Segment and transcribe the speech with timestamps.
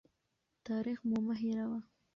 [0.65, 1.79] تاریخ مو مه هېروه.